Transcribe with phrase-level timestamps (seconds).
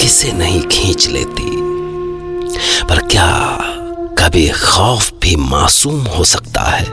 [0.00, 1.50] किसे नहीं खींच लेती।
[2.88, 3.30] पर क्या
[4.18, 6.84] कभी खौफ भी मासूम हो सकता है?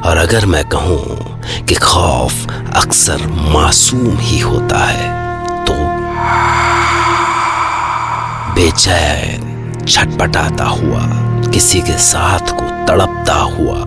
[0.00, 2.46] और अगर मैं कहूँ कि खौफ
[2.76, 5.08] अक्सर मासूम ही होता है
[5.64, 5.74] तो
[8.54, 11.02] बेचैन, छटपटाता हुआ,
[11.50, 13.84] किसी के साथ को तड़पता हुआ,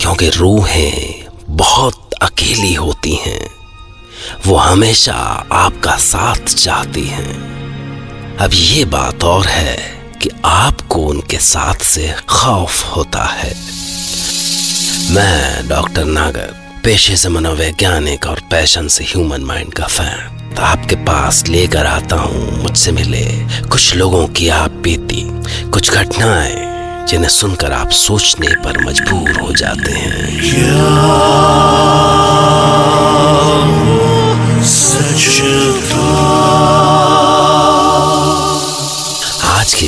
[0.00, 3.63] क्योंकि रूहें बहुत अकेली होती हैं।
[4.46, 5.14] वो हमेशा
[5.52, 9.76] आपका साथ चाहती हैं। अब ये बात और है
[10.22, 13.54] कि आपको उनके साथ से खौफ होता है।
[15.10, 20.96] मैं डॉक्टर नागर, पेशे से मनोवैज्ञानिक और पैशन से ह्यूमन माइंड का फ़ैन। तो आपके
[20.96, 23.24] पास लेकर आता हूँ, मुझसे मिले
[23.68, 25.22] कुछ लोगों की आप बीती,
[25.70, 30.38] कुछ घटनाएँ जिन्हें सुनकर आप सोचने पर मजबूर हो जाते हैं।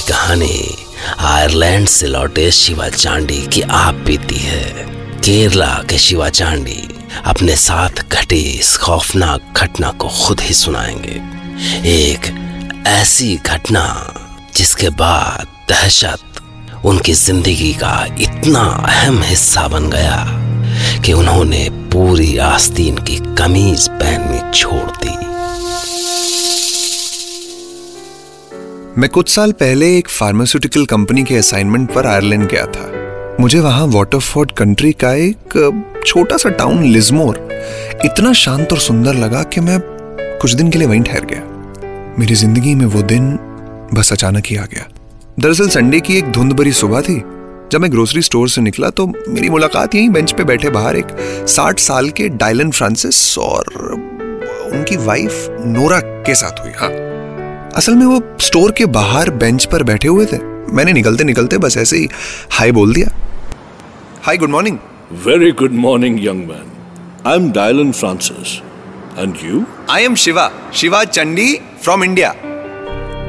[0.09, 0.77] कहानी।
[1.19, 4.62] आयरलैंड से लौटे शिवा चांडी की आप बीती है।
[5.21, 6.89] केरला के शिवा चांडी
[7.25, 11.21] अपने साथ घटी इस खौफनाक घटना को खुद ही सुनाएँगे।
[11.91, 12.33] एक
[12.87, 13.84] ऐसी घटना
[14.57, 20.25] जिसके बाद दहशत उनकी ज़िंदगी का इतना अहम हिस्सा बन गया
[21.05, 25.36] कि उन्होंने पूरी आस्तीन की कमीज पहननी छोड़ दी।
[28.98, 33.87] मैं कुछ साल पहले एक फार्मास्यूटिकल कंपनी के असाइनमेंट पर आयरलैंड गया था। मुझे वहाँ
[33.87, 37.38] वाटरफोर्ड कंट्री का एक छोटा सा टाउन लिजमोर
[38.04, 39.78] इतना शांत और सुंदर लगा कि मैं
[40.41, 43.31] कुछ दिन के लिए वहीं ठहर गया। मेरी ज़िंदगी में वो दिन
[43.94, 44.88] बस अचानक ही आ गया।
[45.41, 47.16] दरअसल संडे की एक धुंध भरी सुबह थी।
[47.72, 51.16] जब मैं ग्रोसरी स्टोर से निकला तो मेरी मुलाकात यहीं बेंच पे बैठे बाहर एक
[51.48, 53.75] साठ साल के डायलन फ्रांसिस और
[54.72, 56.91] उनकी वाइफ नोरा के साथ हुई। हाँ।
[57.76, 60.37] असल में वो स्टोर के बाहर बेंच पर बैठे हुए थे।
[60.75, 62.09] मैंने निकलते निकलते बस ऐसे ही
[62.50, 63.09] हाय बोल दिया।
[64.22, 64.78] Hi good morning.
[65.25, 66.70] Very good morning, young man.
[67.25, 68.54] I'm Dylan Francis.
[69.25, 69.60] And you?
[69.91, 72.31] I am Shiva Shiva Chandi from India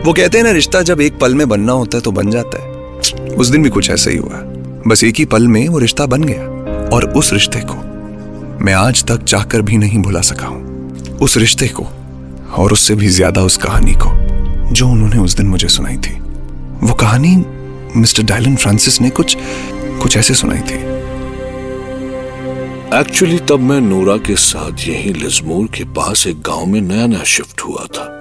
[0.06, 2.62] वो कहते हैं ना रिश्ता जब एक पल में बनना होता है तो बन जाता
[2.62, 4.42] है। उस दिन भी कुछ ऐसा ही हुआ।
[4.88, 7.76] बस एक ही पल में वो रिश्ता बन गया। और उस रिश्ते को
[8.66, 11.88] मैं आज तक चाहकर भी नहीं भुला सका हूँ। उस रिश्ते को
[12.58, 14.27] और उससे भी ज़्यादा उस कहानी को।
[14.72, 16.14] जो उन्होंने उस दिन मुझे सुनाई थी।
[16.84, 17.36] वो कहानी
[17.96, 19.38] मिस्टर डायलन फ्रांसिस ने कुछ
[20.02, 20.86] कुछ ऐसे सुनाई थी।
[23.00, 27.24] एक्चुअली तब मैं नोरा के साथ यहीं लिजमोर के पास एक गाँव में नया नया
[27.24, 28.14] शिफ्ट हुआ था।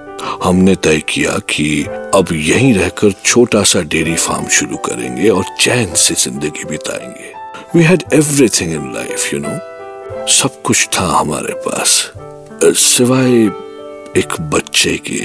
[0.45, 1.83] हमने तय किया कि
[2.15, 7.33] अब यहीं रहकर छोटा सा डेयरी फार्म शुरू करेंगे और चैन से ज़िंदगी बिताएँगे।
[7.75, 9.59] We had everything in life you know
[10.33, 11.91] सब कुछ था हमारे पास।
[12.65, 13.33] सिवाय
[14.19, 15.25] एक बच्चे के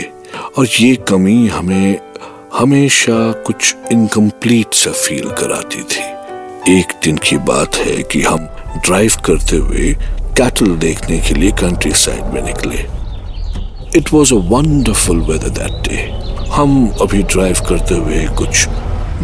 [0.58, 2.00] और ये कमी हमें
[2.54, 6.10] हमेशा कुछ इनकम्प्लीट सा फील कराती थी।
[6.80, 8.48] एक दिन की बात है कि हम
[8.86, 9.94] ड्राइव करते हुए
[10.38, 12.86] कैटल देखने के लिए कंट्री साइड में निकले।
[14.00, 16.10] It was a wonderful weather that day
[16.52, 18.68] हम अभी ड्राइव करते हुए कुछ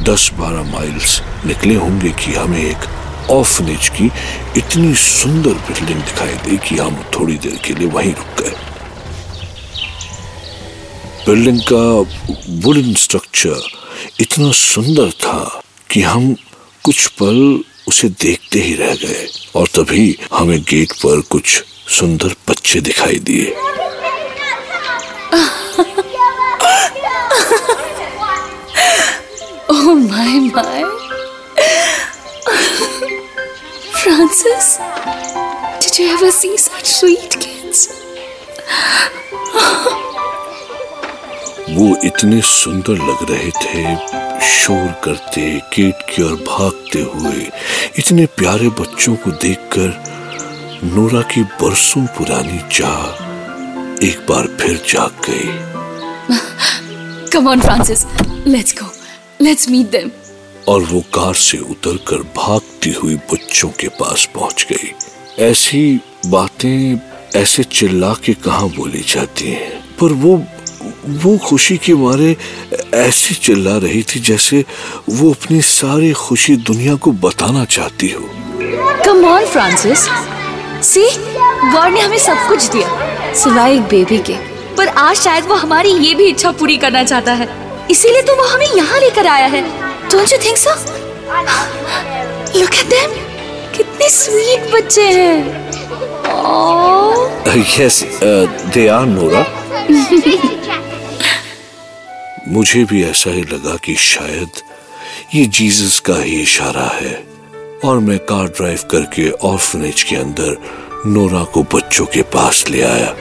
[0.09, 2.88] 10-12 माइल्स निकले होंगे कि हमें एक
[3.31, 4.12] ऑफनेज की
[4.57, 8.53] इतनी सुंदर बिल्डिंग दिखाई दी कि हम थोड़ी देर के लिए वहीं रुक गए।
[11.27, 11.85] बिल्डिंग का
[12.65, 13.61] वुडन स्ट्रक्चर
[14.21, 15.39] इतना सुंदर था
[15.91, 16.33] कि हम
[16.85, 17.39] कुछ पल
[17.88, 21.63] उसे देखते ही रह गए और तभी हमें गेट पर कुछ
[21.99, 23.53] सुंदर बच्चे दिखाई दिए
[30.07, 30.81] my my.
[34.02, 34.79] Francis,
[35.81, 37.79] did you ever see such sweet kids?
[41.78, 43.82] वो इतने सुंदर लग रहे थे
[44.46, 45.41] शोर करते
[45.76, 47.50] गेट की ओर भागते हुए
[48.00, 49.94] इतने प्यारे बच्चों को देखकर
[50.85, 55.50] नोरा की बरसों पुरानी चाह एक बार फिर जाग गई
[57.29, 58.06] Come on, Francis.
[58.47, 58.90] Let's go.
[59.40, 60.12] Let's meet them.
[60.70, 64.94] और वो कार से उतरकर भागती हुई बच्चों के पास पहुँच गई
[65.44, 65.82] ऐसी
[66.28, 67.00] बातें
[67.40, 70.38] ऐसे चिल्ला के कहा बोली जाती हैं पर वो
[71.23, 72.35] वो खुशी के मारे
[72.95, 74.63] ऐसे चिल्ला रही थी जैसे
[75.09, 78.29] वो अपनी सारी खुशी दुनिया को बताना चाहती हो।
[79.05, 80.07] Come on Francis
[80.84, 81.05] see
[81.72, 84.35] God ने हमें सब कुछ दिया सिवाय एक बेबी के।
[84.78, 87.49] पर आज शायद वो हमारी ये भी इच्छा पूरी करना चाहता है।
[87.91, 89.61] इसीलिए तो वो हमें यहाँ लेकर आया है।
[90.11, 90.75] Don't you think so
[92.59, 93.11] look at them
[93.78, 95.66] कितने स्वीट बच्चे हैं।
[96.28, 97.16] Oh.
[97.79, 98.03] Yes
[98.73, 99.41] they are Nora
[102.47, 104.50] मुझे भी ऐसा ही लगा कि शायद
[105.35, 107.24] ये जीसस का ही इशारा है
[107.85, 110.58] और मैं कार ड्राइव करके ऑर्फनेज के अंदर
[111.06, 113.16] नोरा को बच्चों के पास ले आया।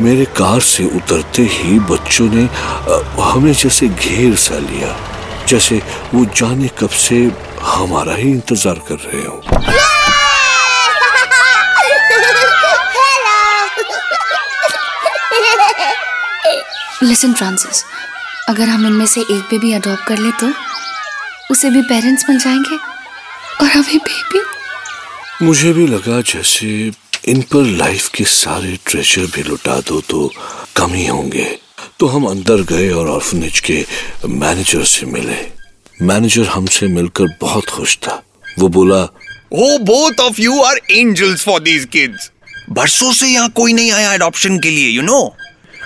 [0.00, 2.48] मेरे कार से उतरते ही बच्चों ने
[3.22, 4.96] हमें जैसे घेर सा लिया,
[5.48, 5.82] जैसे
[6.14, 9.42] वो जाने कब से हमारा ही इंतज़ार कर रहे हो।
[17.02, 17.84] लिसन फ्रांसिस
[18.48, 20.52] अगर हम इनमें से एक बेबी अडॉप्ट कर ले तो
[21.50, 22.76] उसे भी पेरेंट्स मिल जाएँगे।
[23.60, 24.40] और हमें बेबी
[25.46, 26.92] मुझे भी लगा जैसे
[27.28, 30.32] इन पर लाइफ के सारे ट्रेजर भी लुटा दो तो
[30.76, 31.58] कम ही होंगे।
[32.00, 33.84] तो हम अंदर गए और ऑर्फनेज के
[34.28, 35.40] मैनेजर से मिले।
[36.02, 38.22] मैनेजर हमसे मिलकर बहुत खुश था।
[38.58, 39.08] वो बोला
[39.54, 42.30] Oh, both of you are angels for these kids.
[42.70, 45.36] बरसों से यहाँ कोई नहीं आया अडॉप्शन के लिए यू you नो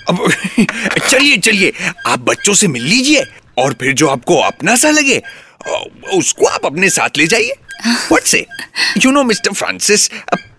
[0.09, 0.29] अब
[1.09, 1.73] चलिए चलिए,
[2.07, 3.25] आप बच्चों से मिल लीजिए
[3.59, 5.21] और फिर जो आपको अपना सा लगे
[6.15, 7.53] उसको आप अपने साथ ले जाइए।
[7.87, 8.47] What say
[9.05, 10.09] you know mister Francis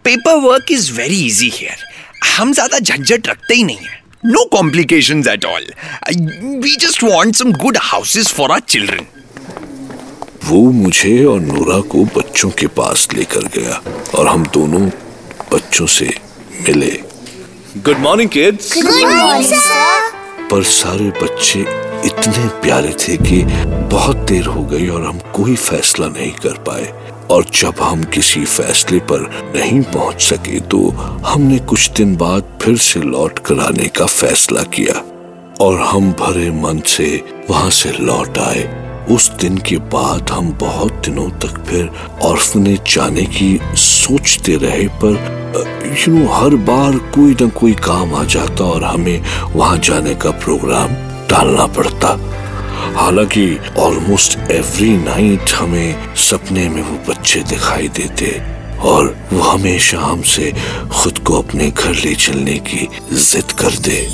[0.41, 1.83] paperwork is very easy here
[2.27, 5.65] हम ज़्यादा झंझट रखते ही नहीं है। No complication at all
[6.63, 9.05] we just want some good houses for our children
[10.45, 13.81] वो मुझे और नूरा को बच्चों के पास लेकर गया
[14.15, 14.81] और हम दोनों
[15.51, 16.05] बच्चों से
[16.67, 16.91] मिले।
[17.77, 21.59] Good morning kids good morning पर सारे बच्चे
[22.05, 23.41] इतने प्यारे थे कि
[23.91, 26.85] बहुत देर हो गई और हम कोई फैसला नहीं कर पाए।
[27.31, 29.19] और जब हम किसी फैसले पर
[29.55, 30.89] नहीं पहुँच सके तो
[31.25, 35.03] हमने कुछ दिन बाद फिर से लौट कर आने का फैसला किया।
[35.65, 37.09] और हम भरे मन से
[37.49, 41.89] वहाँ से लौट आए। उस दिन के बाद हम बहुत दिनों तक फिर
[42.21, 45.41] ऑर्फनेज जाने की सोचते रहे पर
[45.85, 49.21] यू नो हर बार कोई ना कोई काम आ जाता और हमें
[49.55, 50.93] वहाँ जाने का प्रोग्राम
[51.29, 52.07] टालना पड़ता।
[52.95, 58.41] हालाँकि ऑलमोस्ट एवरी नाइट हमें सपने में वो बच्चे दिखाई देते
[58.79, 60.53] और वो हमेशा हमसे
[60.91, 64.05] खुद को अपने घर ले चलने की जिद करते।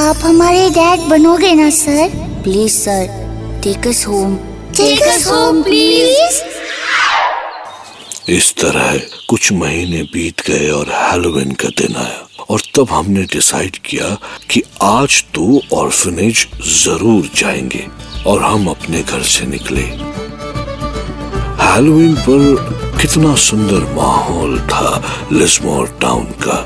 [0.00, 2.08] आप हमारे डैड बनोगे ना sir
[2.44, 3.27] please sir
[3.62, 4.34] take us home
[4.76, 6.40] take us home please
[8.32, 13.76] इस तरह कुछ महीने बीत गए और हैलोविन का दिन आया। और तब हमने डिसाइड
[13.86, 14.16] किया
[14.50, 16.46] कि आज तो ऑर्फनेज
[16.84, 17.86] ज़रूर जाएँगे
[18.26, 19.86] और हम अपने घर से निकले।
[21.64, 22.40] हैलोविन पर
[23.02, 25.02] कितना सुंदर माहौल था
[25.32, 26.64] लिस्मोर टाउन का।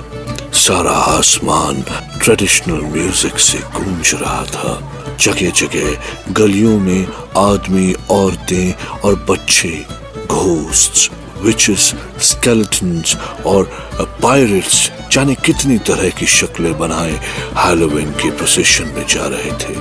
[0.61, 1.85] सारा आसमान
[2.23, 7.07] ट्रेडिशनल म्यूज़िक से गूंज रहा था। जगह जगह गलियों में
[7.37, 9.85] आदमी, औरतें और बच्चे
[10.27, 11.11] घोस्ट
[11.43, 13.17] विचेस स्केलेटन्स
[13.47, 13.65] और
[14.23, 17.21] पायरेट्स जाने कितनी तरह की शक्लें बनाए
[17.57, 19.75] हैलोविन के प्रोसेशन में जा रहे थे।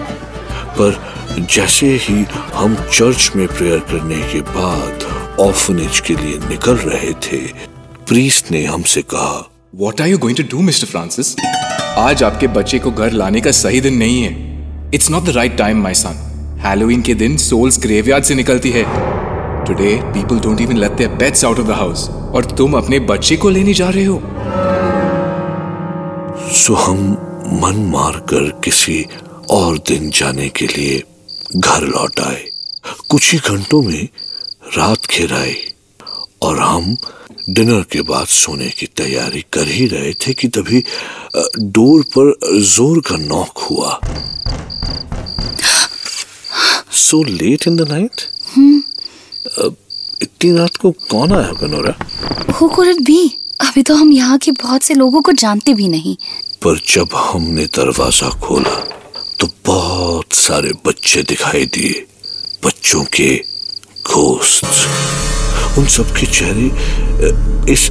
[0.80, 1.00] पर
[1.40, 5.04] जैसे ही हम चर्च में प्रेयर करने के बाद
[5.40, 7.38] ऑफनेज के लिए निकल रहे थे
[8.08, 11.36] प्रीस्ट ने हमसे कहा what are you going to do mister Francis
[11.98, 14.51] आज आपके बच्चे को घर लाने का सही दिन नहीं है।
[14.94, 16.16] It's not the right time my son
[16.62, 18.84] Halloween के दिन सोल्स ग्रेवयार्ड से निकलती है।
[19.66, 23.36] Today people don't even let their pets out of the house और तुम अपने बच्चे
[23.38, 24.22] को लेने जा रहे हो।
[26.56, 27.10] सो हम
[27.62, 29.06] मन मार कर किसी
[29.52, 31.02] और दिन जाने के लिए
[31.58, 32.44] घर लौट आए।
[33.10, 34.08] कुछ ही घंटों में
[34.78, 35.56] रात खेर आई
[36.44, 36.96] और हम
[37.50, 40.84] डिनर के बाद सोने की तैयारी कर ही रहे थे कि तभी
[41.58, 42.34] डोर पर
[42.68, 44.00] ज़ोर का नॉक हुआ।
[47.02, 48.22] So late in the night
[50.24, 51.94] इतनी रात को कौन आया बनोरा
[52.58, 53.22] Who could it be?
[53.62, 56.16] अभी तो हम यहाँ के बहुत से लोगों को जानते भी नहीं।
[56.64, 58.76] पर जब हमने दरवाज़ा खोला
[59.40, 62.06] तो बहुत सारे बच्चे दिखाई दिए।
[62.66, 63.30] बच्चों के
[64.08, 66.68] घोस्ट उन सबके चेहरे
[67.74, 67.90] इस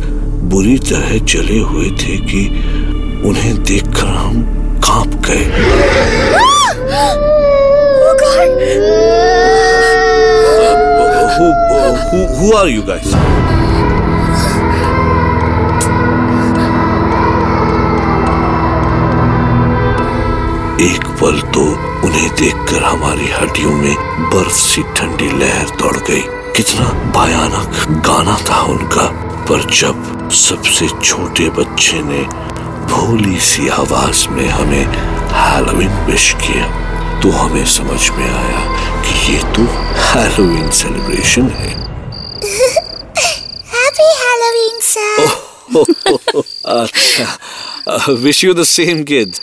[0.52, 2.46] बुरी तरह जले हुए थे कि
[3.28, 4.42] उन्हें देखकर हम
[4.86, 5.44] काँप गए।
[11.40, 11.52] Who
[12.10, 13.06] who, who are you guys?
[20.80, 21.62] एक पल तो
[22.06, 23.94] उन्हें देखकर हमारी हड्डियों में
[24.34, 26.20] बर्फ़ सी ठंडी लहर दौड़ गई
[26.56, 29.06] कितना भयानक गाना था उनका
[29.48, 32.22] पर जब सबसे छोटे बच्चे ने
[32.92, 34.84] भोली सी आवाज़ में हमें
[35.40, 36.89] हैलोवीन विश किया
[37.22, 38.60] तो हमें समझ में आया
[39.04, 39.62] कि ये तो
[40.02, 41.70] हैलोवीन सेलिब्रेशन है।
[43.72, 45.16] हैप्पी हैलोवीन सर
[46.76, 49.34] अच्छा। Wish you the same kid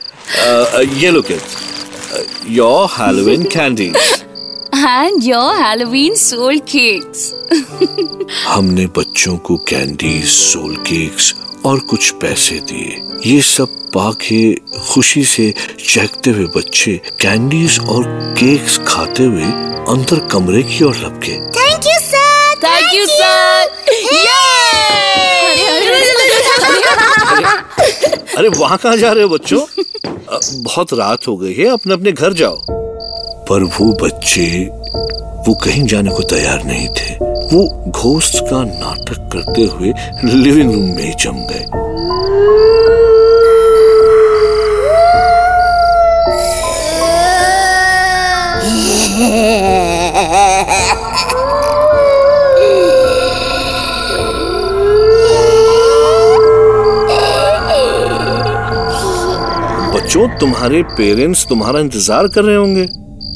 [1.04, 3.92] ये लो kid your Halloween candy
[4.74, 7.34] And your Halloween soul cakes.
[8.48, 14.54] हमने बच्चों को कैंडीज सोल केक्स और कुछ पैसे दिए। ये सब पाके
[14.88, 15.54] खुशी से
[15.90, 18.04] चहकते हुए बच्चे कैंडीज और
[18.40, 19.44] केक्स खाते हुए
[19.94, 22.26] अंदर कमरे की ओर लपके। Thank you sir
[22.62, 23.68] Thank you, sir.
[28.38, 29.66] अरे वहाँ कहाँ जा रहे हो बच्चों?
[30.64, 32.87] बहुत रात हो गई है अपने अपने घर जाओ।
[33.50, 34.48] पर वो बच्चे
[35.48, 37.16] वो कहीं जाने को तैयार नहीं थे।
[37.48, 39.94] वो घोस्ट का नाटक करते हुए
[40.26, 41.66] लिविंग रूम में ही जम गए।
[59.94, 62.88] बच्चों, तुम्हारे पेरेंट्स तुम्हारा इंतज़ार कर रहे होंगे।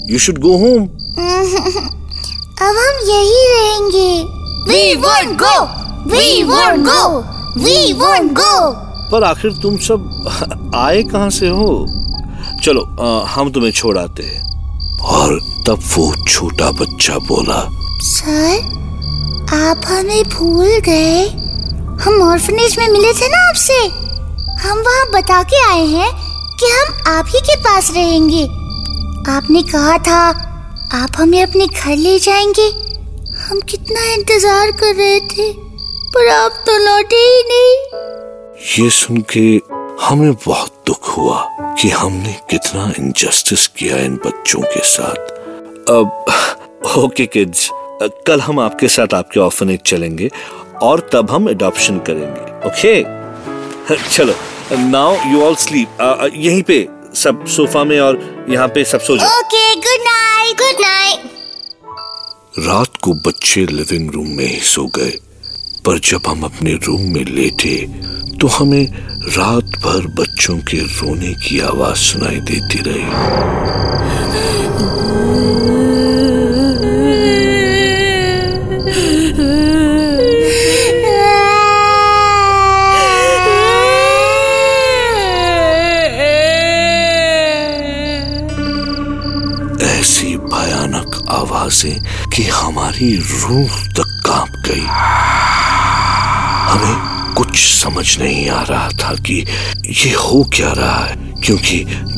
[0.10, 0.84] यू शुड गो होम
[2.62, 5.54] अब हम यही रहेंगे। We won't go.
[6.12, 7.02] We won't go.
[7.64, 8.54] We won't go.
[9.12, 11.86] पर आखिर तुम सब आए कहाँ से हो?
[12.64, 14.42] चलो अ, हम तुम्हें छोड़ आते हैं।
[15.00, 17.60] और तब वो छोटा बच्चा बोला
[18.04, 18.70] सर
[19.54, 21.28] आप हमें भूल गए।
[22.04, 23.80] हम ऑर्फनेज में मिले थे ना आपसे।
[24.68, 26.12] हम वहाँ बता के आए हैं
[26.60, 28.48] कि हम आप ही के पास रहेंगे।
[29.30, 30.20] आपने कहा था,
[30.94, 32.68] आप हमें अपने घर ले जाएँगे।
[33.40, 35.52] हम कितना इंतज़ार कर रहे थे,
[36.14, 37.76] पर आप तो लौटे ही नहीं।
[38.78, 39.46] ये सुन के
[40.06, 41.44] हमें बहुत दुख हुआ
[41.82, 46.26] कि हमने कितना इनजस्टिस किया इन बच्चों के साथ। अब
[46.98, 47.70] ओके किड्स
[48.28, 50.30] कल हम आपके साथ आपके ऑर्फनेज चलेंगे
[50.84, 53.02] और तब हम अडॉप्शन करेंगे ओके
[54.10, 54.34] चलो
[54.90, 59.40] नाउ यू ऑल स्लीप यहीं पे। सब सोफा में और यहाँ पे सब सो जाओ।
[59.40, 61.30] Okay good night good night
[62.68, 65.12] रात को बच्चे लिविंग रूम में ही सो गए।
[65.86, 67.76] पर जब हम अपने रूम में लेटे
[68.42, 68.86] तो हमें
[69.38, 73.06] रात भर बच्चों के रोने की आवाज़ सुनाई देती रही।
[91.72, 94.88] आवाज़ें कि हमारी रूह तक काँप गई।
[96.72, 99.36] हमें कुछ समझ नहीं आ रहा था कि
[99.88, 101.78] ये हो क्या रहा है, क्योंकि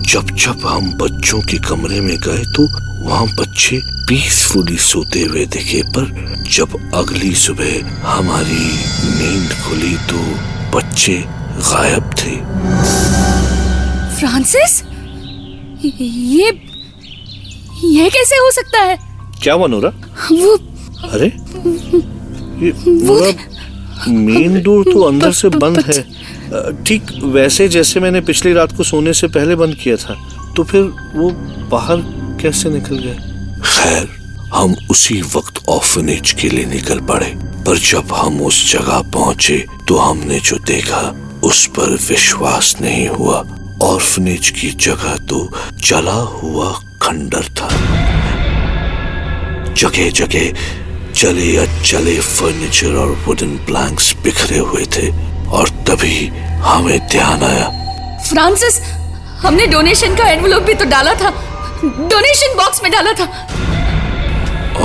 [0.10, 2.68] जब जब हम बच्चों के कमरे में गए तो
[3.06, 3.80] वहाँ बच्चे
[4.10, 6.04] पीसफुली सोते हुए दिखे, पर
[6.50, 7.72] जब अगली सुबह
[8.08, 8.66] हमारी
[9.14, 10.20] नींद खुली तो
[10.78, 11.18] बच्चे
[11.62, 12.36] गायब थे।
[14.18, 14.82] फ्रांसिस?
[15.86, 16.52] ये
[17.86, 19.13] ये कैसे हो सकता है?
[19.44, 19.90] क्या हुआ नोरा
[20.32, 20.56] वो
[21.10, 21.28] अरे
[22.66, 23.32] ये नोरा
[24.10, 29.14] मेन डोर तो अंदर से बंद है। ठीक वैसे जैसे मैंने पिछली रात को सोने
[29.14, 30.16] से पहले बंद किया था
[30.58, 30.82] तो फिर
[31.16, 31.30] वो
[31.70, 32.02] बाहर
[32.42, 33.16] कैसे निकल गए?
[33.66, 34.08] खैर
[34.54, 37.34] हम उसी वक्त ऑर्फनेज के लिए निकल पड़े
[37.68, 41.02] पर जब हम उस जगह पहुँचे तो हमने जो देखा
[41.44, 43.44] उस पर विश्वास नहीं हुआ।
[43.84, 45.50] ऑर्फनेज की जगह तो
[45.88, 46.72] जला हुआ
[47.02, 47.70] खंडर था।
[49.78, 55.10] जगह जगह चले अचले फर्नीचर और वुडन प्लैंक्स बिखरे हुए थे
[55.50, 56.28] और तभी
[56.66, 57.68] हमें ध्यान आया।
[58.30, 58.80] फ्रांसिस
[59.44, 61.30] हमने डोनेशन का एनवलप भी तो डाला था।
[61.84, 63.26] डोनेशन बॉक्स में डाला था।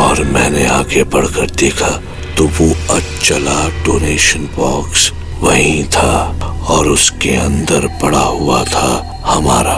[0.04, 1.88] और मैंने आगे बढ़कर देखा
[2.37, 6.12] तो वो अचला डोनेशन बॉक्स वहीं था
[6.71, 8.90] और उसके अंदर पड़ा हुआ था
[9.26, 9.76] हमारा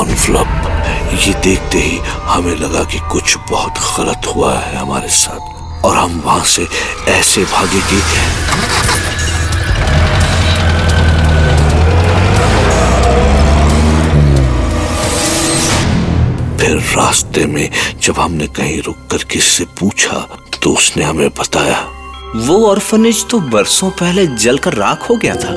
[0.00, 0.77] एनवलप
[1.08, 6.20] ये देखते ही हमें लगा कि कुछ बहुत गलत हुआ है हमारे साथ, और हम
[6.20, 6.66] वहाँ से
[7.08, 8.00] ऐसे भागे कि
[16.58, 17.70] फिर रास्ते में
[18.02, 20.26] जब हमने कहीं रुक कर किसी से पूछा
[20.62, 21.78] तो उसने हमें बताया।
[22.38, 25.52] वो ऑर्फनेज तो बरसों पहले जलकर राख हो गया था।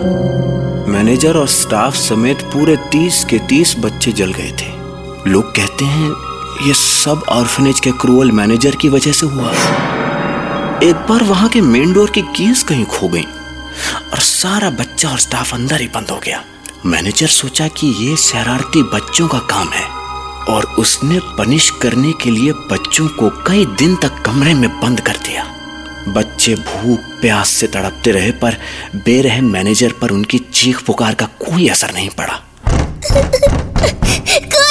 [0.92, 4.81] मैनेजर और स्टाफ समेत पूरे तीस के तीस बच्चे जल गए थे।
[5.28, 6.10] लोग कहते हैं,
[6.68, 9.52] ये सब ऑर्फनेज के क्रूअल मैनेजर की वजह से हुआ।
[10.84, 13.24] एक बार वहाँ के मेन डोर की कीज कहीं खो गई
[14.12, 16.44] और सारा बच्चा और स्टाफ अंदर ही बंद हो गया।
[16.86, 19.86] मैनेजर सोचा कि ये शरारती बच्चों का काम है
[20.56, 25.18] और उसने पनिश करने के लिए बच्चों को कई दिन तक कमरे में बंद कर
[25.18, 25.46] दिया।
[26.08, 28.58] बच्चे भूख, प्यास से तड़पते रहे, पर
[28.96, 32.42] बेरहम मैनेजर पर उनकी चीख पुकार का कोई असर नहीं पड़ा।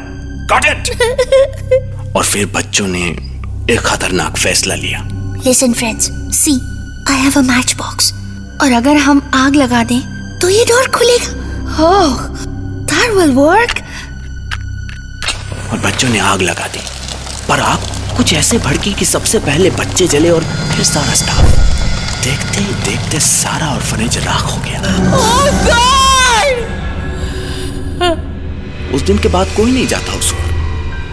[0.51, 0.89] गॉट इट
[2.15, 3.01] और फिर बच्चों ने
[3.73, 5.07] एक खतरनाक फैसला लिया।
[5.45, 6.59] Listen friends, see,
[7.09, 8.11] I have a matchbox.
[8.61, 10.01] और अगर हम आग लगा दें
[10.39, 11.25] तो ये डोर खुलेगा।
[11.89, 12.11] Oh,
[12.91, 13.75] that will work.
[15.71, 16.79] और बच्चों ने आग लगा दी।
[17.49, 17.79] पर आग
[18.17, 20.43] कुछ ऐसे भड़की कि सबसे पहले बच्चे जले और
[20.75, 21.43] फिर सारा स्टाफ
[22.23, 24.81] देखते ही देखते सारा और ऑर्फनेज राख हो गया।
[25.17, 28.30] Oh God!
[28.93, 30.49] उस दिन के बाद कोई नहीं जाता उस ओर,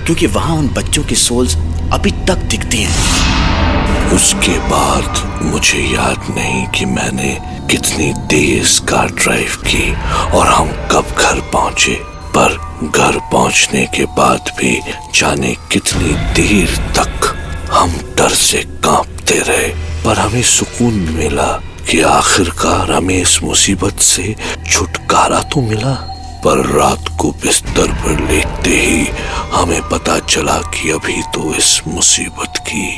[0.06, 1.56] क्योंकि वहाँ उन बच्चों की सोल्स
[1.92, 7.32] अभी तक दिखती हैं। उसके बाद मुझे याद नहीं कि मैंने
[7.70, 9.90] कितनी तेज कार ड्राइव की
[10.36, 11.94] और हम कब घर पहुँचे,
[12.36, 12.56] पर
[12.88, 14.80] घर पहुँचने के बाद भी
[15.14, 17.34] जाने कितनी देर तक
[17.72, 19.68] हम डर से कांपते रहे।
[20.04, 21.50] पर हमें सुकून मिला
[21.90, 24.34] कि आखिरकार हमें इस मुसीबत से
[24.66, 25.96] छुटकारा तो मिला।
[26.44, 29.06] पर रात को बिस्तर पर लेटते ही
[29.52, 32.88] हमें पता चला कि अभी तो इस मुसीबत की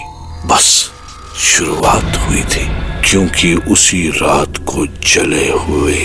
[0.47, 0.69] बस
[1.39, 2.67] शुरुआत हुई थी।
[3.11, 5.99] क्योंकि उसी रात को जले हुए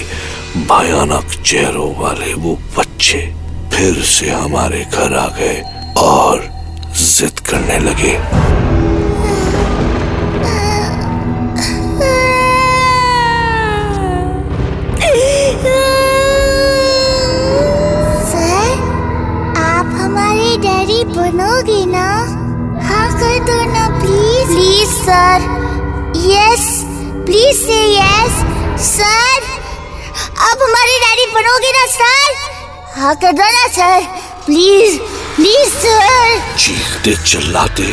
[0.69, 3.21] भयानक चेहरों वाले वो बच्चे
[3.73, 5.61] फिर से हमारे घर आ गए
[5.97, 6.47] और
[6.97, 8.13] जिद करने लगे।
[21.35, 22.07] बनोगे ना?
[22.87, 25.39] हाँ कर दो ना please please sir
[26.31, 26.65] yes
[27.27, 28.35] please say yes
[28.87, 29.43] sir
[30.47, 32.29] आप हमारे डैडी बनोगे ना सर
[32.99, 33.99] हाँ कर दो ना सर
[34.45, 34.97] प्लीज़
[35.35, 37.87] प्लीज़ सर चीखते चिल्लाते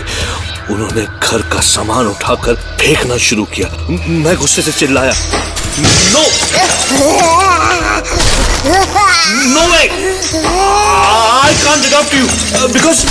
[0.75, 3.69] उन्होंने घर का सामान उठाकर फेंकना शुरू किया।
[4.25, 5.15] मैं गुस्से से चिल्लाया
[6.15, 6.25] no
[9.25, 13.05] no way I can't adopt you because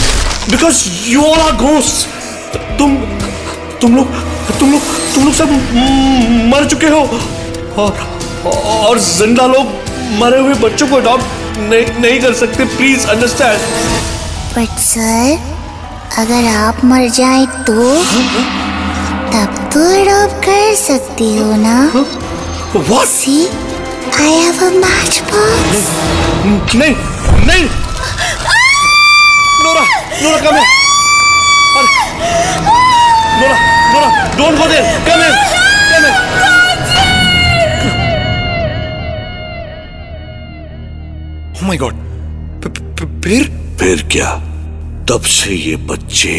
[0.52, 2.96] because you all are ghost तुम
[3.82, 4.08] तुम लोग
[4.60, 4.82] तुम लोग
[5.16, 5.52] तुम लोग सब
[6.54, 7.02] मर चुके हो।
[7.84, 7.92] और
[8.56, 9.66] और ज़िंदा लोग
[10.20, 13.60] मरे हुए बच्चों को अडॉप्ट नहीं नहीं कर सकते। प्लीज़ अंडरस्टैंड
[14.58, 15.50] बट सर
[16.22, 17.96] अगर आप मर जाए तो
[19.34, 21.76] तब तो अडॉप्ट कर सकते हो ना?
[22.76, 23.38] What see
[24.02, 24.70] I have a
[25.32, 25.90] matchbox
[26.76, 26.96] नहीं
[27.46, 27.64] नहीं।
[29.64, 29.82] Nora
[30.24, 30.66] Nora come here
[33.42, 33.58] Nora
[33.94, 35.30] Nora don't go there come here
[35.92, 36.42] come here
[41.56, 41.94] Oh my God.
[42.64, 43.44] फ- फ- फिर?
[43.80, 44.30] फिर क्या?
[45.10, 46.34] तब से ये बच्चे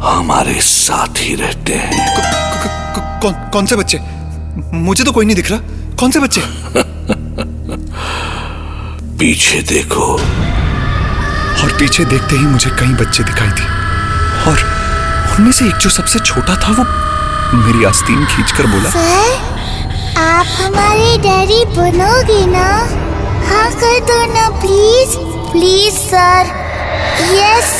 [0.00, 2.08] हमारे साथ ही रहते हैं।
[3.22, 3.98] कौन कौन से बच्चे?
[4.76, 5.60] मुझे तो कोई नहीं दिख रहा।
[6.00, 6.40] कौन से बच्चे?
[9.18, 10.06] पीछे देखो।
[11.62, 13.66] और पीछे देखते ही मुझे कई बच्चे दिखाई दिए।
[14.50, 14.58] और
[15.36, 16.84] उनमें से एक जो सबसे छोटा था वो
[17.58, 19.32] मेरी आस्तीन खींचकर बोला सर
[20.22, 22.66] आप हमारे डैडी बनोगे ना?
[23.48, 25.12] हाँ कर दो ना please
[25.52, 26.42] please sir.
[27.38, 27.70] Yes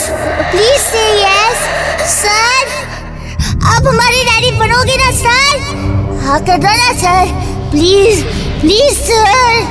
[0.51, 1.59] please say yes
[2.15, 2.63] sir.
[3.73, 5.53] आप हमारे डैडी बनोगे ना सर?
[6.27, 7.25] हाँ कर दो ना सर।
[7.75, 8.23] प्लीज़
[8.61, 9.65] प्लीज़ सर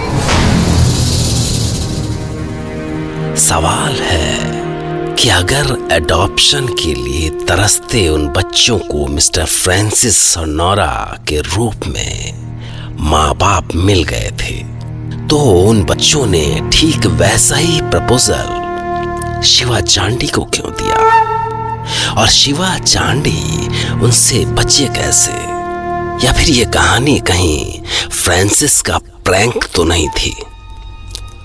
[3.38, 11.18] सवाल है कि अगर एडॉप्शन के लिए तरसते उन बच्चों को मिस्टर फ्रांसिस और नोरा
[11.28, 12.34] के रूप में
[13.00, 14.58] माँ बाप मिल गए थे
[15.28, 15.38] तो
[15.70, 20.98] उन बच्चों ने ठीक वैसा ही प्रपोजल शिवा चांडी को क्यों दिया?
[22.13, 23.68] और शिवा चांडी
[24.02, 25.53] उनसे बचे कैसे?
[26.21, 30.36] या फिर ये कहानी कहीं फ्रांसिस का प्रैंक तो नहीं थी?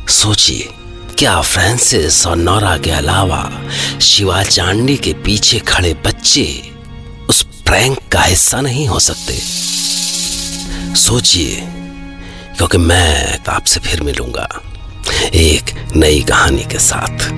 [0.09, 0.69] सोचिए,
[1.19, 3.51] क्या फ्रांसिस और नौरा के अलावा
[4.01, 6.47] शिवा चांडी के पीछे खड़े बच्चे
[7.31, 9.39] उस प्रैंक का हिस्सा नहीं हो सकते?
[10.97, 11.63] सोचिए,
[12.57, 14.49] क्योंकि मैं आपसे फिर मिलूँगा
[15.35, 17.29] एक नई कहानी के साथ,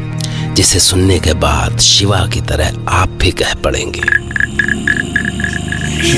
[0.54, 4.02] जिसे सुनने के बाद शिवा की तरह आप भी कह पड़ेंगे।
[6.02, 6.08] और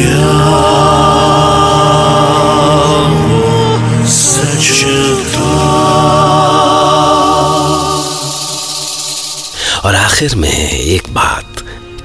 [9.95, 11.45] आखिर में एक बात,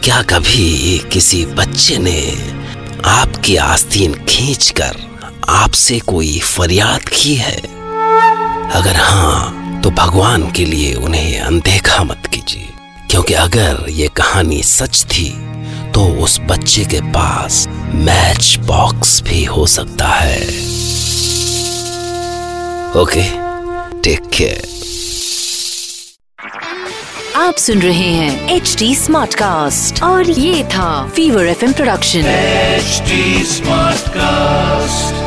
[0.03, 2.37] क्या कभी किसी बच्चे ने
[3.05, 4.95] आपकी आस्तीन खींचकर
[5.49, 7.57] आपसे कोई फरियाद की है?
[8.71, 12.67] अगर हाँ तो भगवान के लिए उन्हें अनदेखा मत कीजिए,
[13.11, 15.56] क्योंकि अगर ये कहानी सच थी
[15.97, 20.41] तो उस बच्चे के पास मैच बॉक्स भी हो सकता है।
[23.01, 23.23] ओके
[24.01, 24.67] टेक केयर
[27.35, 33.01] आप सुन रहे हैं एच डी स्मार्ट कास्ट और ये था fever F production H
[33.47, 35.26] smart Smartcast.